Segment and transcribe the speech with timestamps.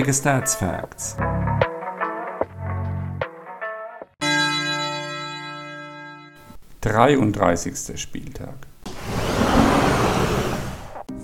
[0.00, 1.16] Schnurrige Stats.
[6.80, 8.54] Dreiunddreißigster Spieltag.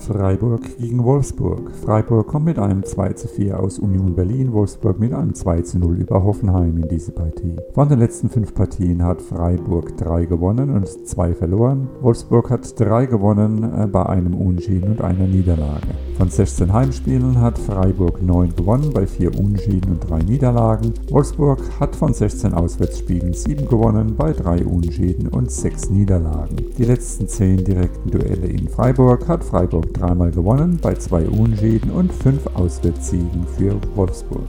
[0.00, 1.70] Freiburg gegen Wolfsburg.
[1.84, 5.78] Freiburg kommt mit einem 2 zu 4 aus Union Berlin, Wolfsburg mit einem 2 zu
[5.78, 7.56] 0 über Hoffenheim in diese Partie.
[7.74, 11.88] Von den letzten fünf Partien hat Freiburg drei gewonnen und zwei verloren.
[12.02, 15.86] Wolfsburg hat drei gewonnen äh, bei einem Unentschieden und einer Niederlage.
[16.16, 20.94] Von 16 Heimspielen hat Freiburg 9 gewonnen bei 4 Unentschieden und 3 Niederlagen.
[21.10, 26.56] Wolfsburg hat von 16 Auswärtsspielen 7 gewonnen bei 3 Unentschieden und 6 Niederlagen.
[26.78, 32.12] Die letzten 10 direkten Duelle in Freiburg hat Freiburg dreimal gewonnen bei 2 Unentschieden und
[32.12, 34.48] 5 Auswärtssiegen für Wolfsburg.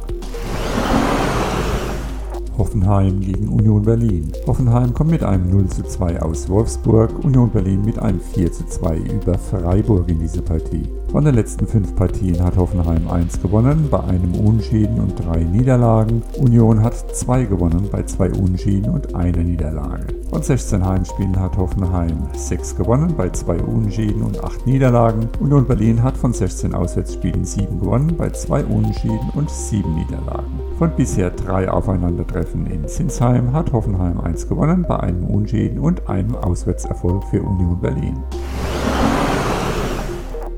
[2.57, 4.31] Hoffenheim gegen Union Berlin.
[4.47, 8.65] Hoffenheim kommt mit einem 0 zu 2 aus Wolfsburg, Union Berlin mit einem 4 zu
[8.65, 10.87] 2 über Freiburg in diese Partie.
[11.11, 16.21] Von den letzten fünf Partien hat Hoffenheim 1 gewonnen, bei einem Unentschieden und drei Niederlagen.
[16.39, 20.07] Union hat 2 gewonnen, bei zwei Unentschieden und einer Niederlage.
[20.35, 25.29] Von 16 Heimspielen hat Hoffenheim 6 gewonnen, bei zwei Unentschieden und 8 Niederlagen.
[25.39, 30.59] Union Berlin hat von 16 Auswärtsspielen 7 gewonnen, bei zwei Unentschieden und 7 Niederlagen.
[30.77, 36.35] Von bisher drei Aufeinandertreffen in Sinsheim hat Hoffenheim 1 gewonnen, bei einem Unentschieden und einem
[36.35, 38.21] Auswärtserfolg für Union Berlin.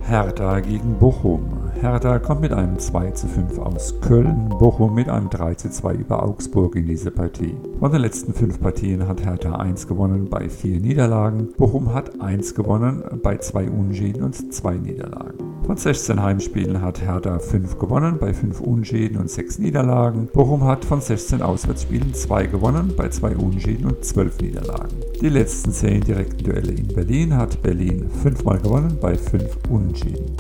[0.02, 1.67] Hertha gegen Bochum.
[1.80, 5.94] Hertha kommt mit einem 2 zu 5 aus Köln, Bochum mit einem 3 zu 2
[5.94, 7.56] über Augsburg in diese Partie.
[7.80, 12.56] Von den letzten fünf Partien hat Hertha 1 gewonnen bei vier Niederlagen, Bochum hat 1
[12.56, 15.36] gewonnen bei zwei Unentschieden und zwei Niederlagen.
[15.68, 20.30] Von 16 Heimspielen hat Hertha 5 gewonnen bei 5 Unentschieden und 6 Niederlagen.
[20.34, 24.96] Bochum hat von 16 Auswärtsspielen 2 gewonnen bei 2 Unentschieden und 12 Niederlagen.
[25.22, 30.36] Die letzten 10 direkten Duelle in Berlin hat Berlin 5 mal gewonnen bei 5 Unentschieden.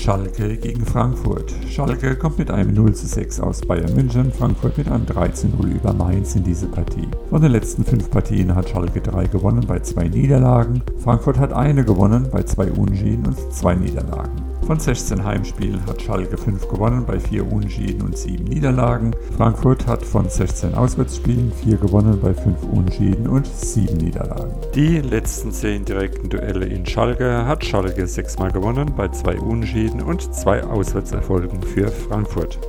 [0.00, 1.52] Schalke gegen Frankfurt.
[1.68, 5.48] Schalke kommt mit einem 0 zu 6 aus Bayern München, Frankfurt mit einem 3 zu
[5.48, 7.06] 0 über Mainz in diese Partie.
[7.28, 11.84] Von den letzten fünf Partien hat Schalke 3 gewonnen bei zwei Niederlagen, Frankfurt hat eine
[11.84, 14.39] gewonnen bei zwei Unentschieden und zwei Niederlagen.
[14.70, 19.16] Von 16 Heimspielen hat Schalke 5 gewonnen bei 4 Unentschieden und 7 Niederlagen.
[19.36, 24.54] Frankfurt hat von 16 Auswärtsspielen 4 gewonnen bei 5 Unentschieden und 7 Niederlagen.
[24.76, 30.02] Die letzten 10 direkten Duelle in Schalke hat Schalke 6 Mal gewonnen bei 2 Unentschieden
[30.02, 32.60] und 2 Auswärtserfolgen für Frankfurt.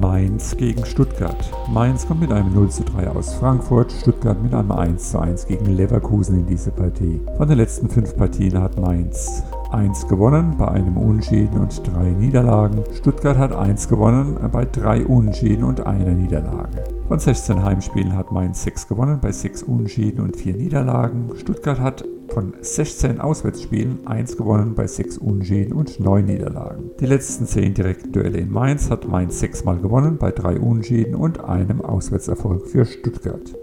[0.00, 1.36] Mainz gegen Stuttgart.
[1.70, 5.46] Mainz kommt mit einem 0 zu 3 aus Frankfurt, Stuttgart mit einem 1 zu 1
[5.46, 7.20] gegen Leverkusen in diese Partie.
[7.36, 12.82] Von den letzten fünf Partien hat Mainz 1 gewonnen bei einem Unentschieden und drei Niederlagen.
[12.94, 16.82] Stuttgart hat 1 gewonnen bei drei Unentschieden und einer Niederlage.
[17.06, 21.30] Von 16 Heimspielen hat Mainz 6 gewonnen bei 6 Unentschieden und 4 Niederlagen.
[21.36, 26.90] Stuttgart hat von 16 Auswärtsspielen 1 gewonnen bei 6 Unentschieden und 9 Niederlagen.
[27.00, 31.14] Die letzten 10 direkten Duelle in Mainz hat Mainz 6 Mal gewonnen bei 3 Unentschieden
[31.14, 33.54] und einem Auswärtserfolg für Stuttgart.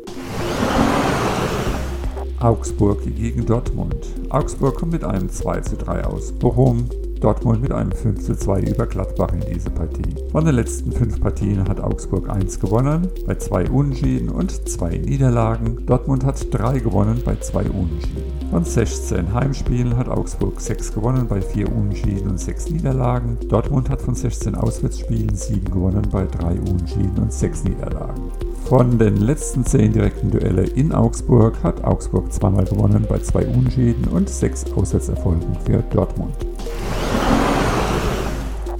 [2.39, 3.95] Augsburg gegen Dortmund.
[4.29, 6.31] Augsburg kommt mit einem 2 zu 3 aus.
[6.33, 6.87] Bochum
[7.19, 10.15] Dortmund mit einem 5 zu 2 über Gladbach in diese Partie.
[10.31, 15.85] Von den letzten fünf Partien hat Augsburg 1 gewonnen, bei 2 Unentschieden und 2 Niederlagen.
[15.85, 18.23] Dortmund hat 3 gewonnen bei 2 Unentschieden.
[18.51, 23.37] Von 16 Heimspielen hat Augsburg 6 gewonnen bei 4 Unentschieden und 6 Niederlagen.
[23.49, 28.31] Dortmund hat von 16 Auswärtsspielen 7 gewonnen bei 3 Unentschieden und 6 Niederlagen.
[28.65, 34.07] Von den letzten 10 direkten Duelle in Augsburg hat Augsburg zweimal gewonnen bei 2 Unentschieden
[34.09, 36.35] und 6 Auswärtserfolgen für Dortmund.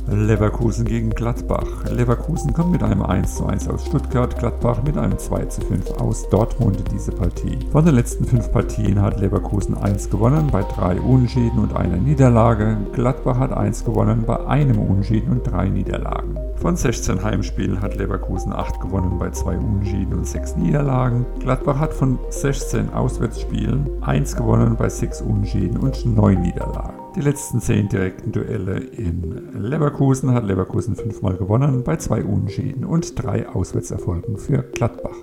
[0.10, 1.86] Leverkusen gegen Gladbach.
[1.90, 7.12] Leverkusen kommt mit einem 1:1 aus Stuttgart, Gladbach mit einem 2:5 aus Dortmund in diese
[7.12, 7.60] Partie.
[7.72, 12.78] Von den letzten fünf Partien hat Leverkusen 1 gewonnen bei drei Unentschieden und einer Niederlage.
[12.94, 16.38] Gladbach hat 1 gewonnen bei einem Unentschieden und drei Niederlagen.
[16.56, 21.26] Von 16 Heimspielen hat Leverkusen 8 gewonnen bei 2 Unentschieden und 6 Niederlagen.
[21.40, 26.97] Gladbach hat von 16 Auswärtsspielen 1 gewonnen bei 6 Unentschieden und 9 Niederlagen.
[27.18, 32.86] Die letzten 10 direkten Duelle in Leverkusen hat Leverkusen 5 Mal gewonnen bei 2 Unentschieden
[32.86, 35.16] und 3 Auswärtserfolgen für Gladbach.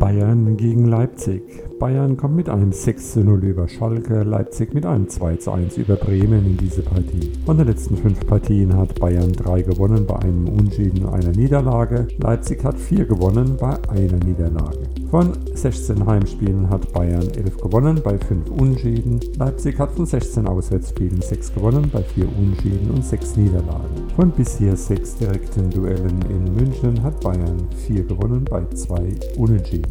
[0.00, 1.42] Bayern gegen Leipzig.
[1.78, 5.76] Bayern kommt mit einem 6 zu 0 über Schalke, Leipzig mit einem 2 zu 1
[5.76, 7.32] über Bremen in diese Partie.
[7.44, 12.08] Von den letzten fünf Partien hat Bayern 3 gewonnen bei einem Unschieden und einer Niederlage.
[12.18, 14.78] Leipzig hat 4 gewonnen bei einer Niederlage.
[15.10, 19.20] Von 16 Heimspielen hat Bayern 11 gewonnen bei 5 Unschieden.
[19.38, 24.08] Leipzig hat von 16 Auswärtsspielen 6 gewonnen bei 4 Unschieden und 6 Niederlagen.
[24.16, 29.89] Von bisher 6 direkten Duellen in München hat Bayern 4 gewonnen bei 2 Unentschieden.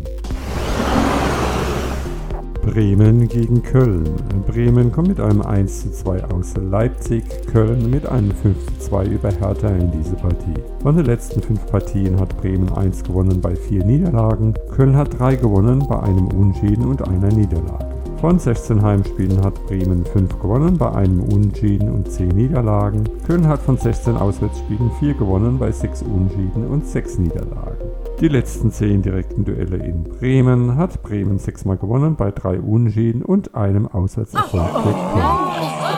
[2.62, 4.04] Bremen gegen Köln.
[4.46, 10.16] Bremen kommt mit einem 1:2 aus Leipzig, Köln mit einem 5:2 über Hertha in diese
[10.16, 10.54] Partie.
[10.84, 15.38] Von den letzten fünf Partien hat Bremen 1 gewonnen bei vier Niederlagen, Köln hat 3
[15.38, 17.89] gewonnen bei einem Unentschieden und einer Niederlage.
[18.22, 23.08] Von 16 Heimspielen hat Bremen 5 gewonnen bei einem Unentschieden und 10 Niederlagen.
[23.26, 27.78] Köln hat von 16 Auswärtsspielen 4 gewonnen bei 6 Unentschieden und 6 Niederlagen.
[28.20, 33.22] Die letzten 10 direkten Duelle in Bremen hat Bremen 6 Mal gewonnen bei 3 Unentschieden
[33.22, 35.89] und einem Auswärtserfolg der Köln.